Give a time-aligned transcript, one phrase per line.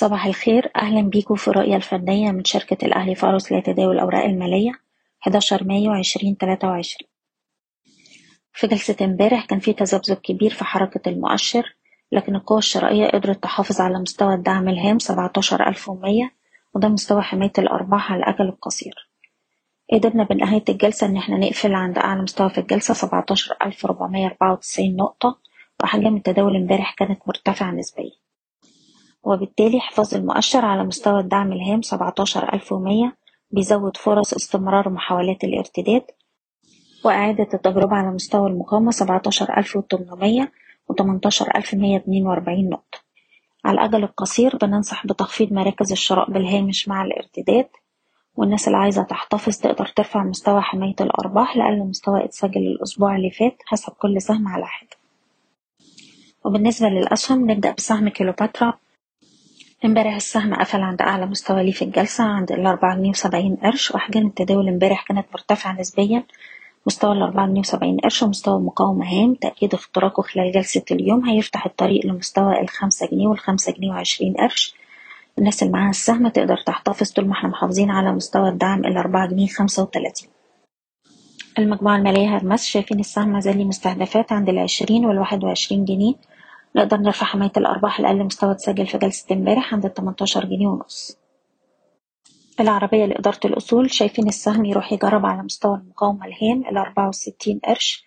[0.00, 0.70] صباح الخير.
[0.76, 4.72] أهلا بيكم في الرؤية الفنية من شركة الأهلي فارس لتداول الأوراق المالية.
[5.22, 7.08] 11 مايو 2023
[8.52, 11.76] في جلسة امبارح كان في تذبذب كبير في حركة المؤشر
[12.12, 16.30] لكن القوى الشرائية قدرت تحافظ على مستوى الدعم الهام 17100
[16.74, 19.10] وده مستوى حماية الأرباح على الأجل القصير.
[19.92, 25.38] قدرنا بنهاية الجلسة إن إحنا نقفل عند أعلى مستوى في الجلسة 17494 نقطة
[25.80, 28.27] وأحجام التداول امبارح كانت مرتفعة نسبيا.
[29.22, 33.12] وبالتالي حفاظ المؤشر على مستوى الدعم الهام 17100
[33.50, 36.02] بيزود فرص استمرار محاولات الارتداد
[37.04, 40.48] وإعادة التجربة على مستوى المقاومة 17800
[40.88, 42.98] و 18142 نقطة.
[43.64, 47.68] على الأجل القصير بننصح بتخفيض مراكز الشراء بالهامش مع الارتداد
[48.36, 53.56] والناس اللي عايزة تحتفظ تقدر ترفع مستوى حماية الأرباح لأقل مستوى إتسجل الأسبوع اللي فات
[53.66, 54.96] حسب كل سهم على حدة
[56.44, 58.78] وبالنسبة للأسهم نبدأ بسهم كيلوباترا
[59.84, 64.26] امبارح السهم قفل عند أعلى مستوى ليه في الجلسة عند الأربعة جنيه وسبعين قرش وأحجام
[64.26, 66.24] التداول امبارح كانت مرتفعة نسبيا.
[66.86, 69.34] مستوى الأربعة جنيه وسبعين قرش ومستوى مقاومة هام.
[69.34, 74.74] تأكيد اختراقه خلال جلسة اليوم هيفتح الطريق لمستوى الخمسة جنيه والخمسة جنيه وعشرين قرش.
[75.38, 79.46] الناس اللي معاها السهم تقدر تحتفظ طول ما إحنا محافظين على مستوى الدعم الأربعة جنيه
[79.46, 80.28] خمسة وتلاتين.
[81.58, 86.14] المجموعة المالية هرمس شايفين السهم مازال مستهدفات عند العشرين والواحد وعشرين جنيه.
[86.76, 91.18] نقدر نرفع حماية الأرباح لأقل مستوى اتسجل في جلسة امبارح عند التمنتاشر جنيه ونص.
[92.60, 98.04] العربية لإدارة الأصول شايفين السهم يروح يجرب على مستوى المقاومة الهام الأربعة وستين قرش.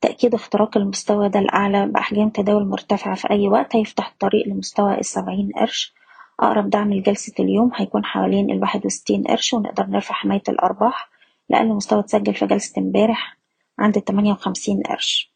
[0.00, 5.50] تأكيد اختراق المستوى ده الأعلى بأحجام تداول مرتفعة في أي وقت هيفتح الطريق لمستوى السبعين
[5.56, 5.94] قرش.
[6.40, 11.10] أقرب دعم لجلسة اليوم هيكون حوالين الواحد وستين قرش ونقدر نرفع حماية الأرباح
[11.50, 13.38] لأقل مستوى اتسجل في جلسة امبارح
[13.78, 15.32] عند التمانية وخمسين قرش.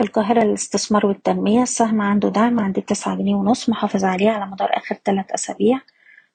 [0.00, 4.94] القاهرة للاستثمار والتنمية السهم عنده دعم عند التسعة جنيه ونص محافظ عليه على مدار آخر
[4.94, 5.80] تلات أسابيع.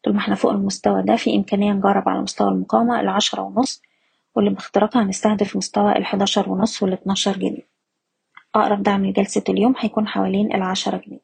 [0.04, 3.82] طول ما إحنا فوق المستوى ده في إمكانية نجرب على مستوى المقاومة العشرة ونص
[4.36, 7.68] واللي باختراقها هنستهدف مستوى الحداشر ونص والاتناشر جنيه.
[8.56, 11.20] أقرب دعم لجلسة اليوم هيكون حوالين العشرة جنيه.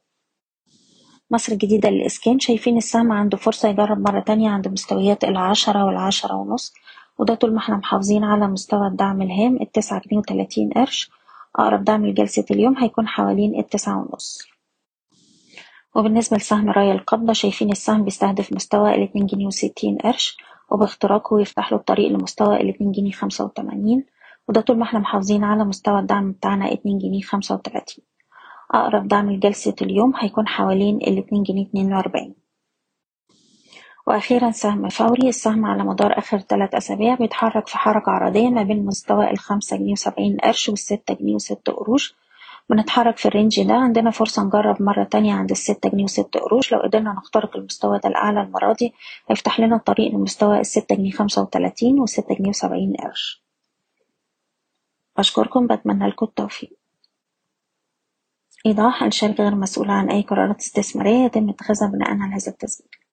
[1.31, 6.73] مصر الجديدة للإسكان شايفين السهم عنده فرصة يجرب مرة تانية عند مستويات العشرة والعشرة ونص
[7.17, 11.09] وده طول ما إحنا محافظين على مستوى الدعم الهام التسعة جنيه وتلاتين قرش.
[11.59, 14.47] أقرب دعم لجلسة اليوم هيكون حوالين التسعة ونص.
[15.95, 20.37] وبالنسبة لسهم راية القبضة شايفين السهم بيستهدف مستوى الاتنين جنيه وستين قرش
[20.71, 24.05] وباختراقه يفتح له الطريق لمستوى الاتنين جنيه خمسة وتمانين
[24.47, 28.03] وده طول ما إحنا محافظين على مستوى الدعم بتاعنا اتنين جنيه خمسة وتلاتين.
[28.71, 32.35] أقرب دعم لجلسة اليوم هيكون حوالين الاتنين جنيه اتنين وأربعين.
[34.07, 38.85] وأخيرا سهم فوري السهم على مدار آخر تلات أسابيع بيتحرك في حركة عرضية ما بين
[38.85, 42.15] مستوى الخمسة جنيه وسبعين قرش والستة جنيه وست قروش.
[42.69, 46.71] بنتحرك في ال range ده عندنا فرصة نجرب مرة تانية عند الستة جنيه وست قروش.
[46.73, 48.93] لو قدرنا نخترق المستوى ده الأعلى المرة دي
[49.29, 53.43] هيفتح لنا الطريق لمستوى الستة جنيه خمسة وتلاتين والستة جنيه وسبعين قرش.
[55.17, 56.77] أشكركم بتمنى لكم التوفيق.
[58.65, 62.97] إيضاح الشركة غير مسؤولة عن أي قرارات استثمارية يتم اتخاذها بناء على هذا التسجيل.